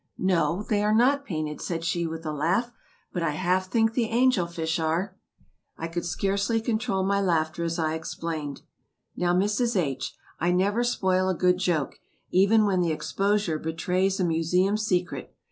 "No, 0.17 0.63
they 0.63 0.81
are 0.83 0.95
not 0.95 1.25
painted," 1.25 1.61
said 1.61 1.85
she, 1.85 2.07
with 2.07 2.25
a 2.25 2.31
laugh, 2.33 2.71
"but 3.13 3.21
I 3.21 3.33
half 3.33 3.67
think 3.67 3.93
the 3.93 4.05
'Angel 4.05 4.47
Fish' 4.47 4.79
is." 4.79 5.09
I 5.77 5.87
could 5.87 6.05
scarcely 6.07 6.59
control 6.59 7.03
my 7.03 7.21
laughter 7.21 7.63
as 7.63 7.77
I 7.77 7.93
explained: 7.93 8.63
"Now, 9.15 9.35
Mrs. 9.35 9.79
H., 9.79 10.15
I 10.39 10.53
never 10.53 10.83
spoil 10.83 11.29
a 11.29 11.35
good 11.37 11.59
joke, 11.59 11.99
even 12.31 12.65
when 12.65 12.81
the 12.81 12.91
exposure 12.91 13.59
betrays 13.59 14.19
a 14.19 14.23
Museum 14.25 14.75
secret. 14.75 15.35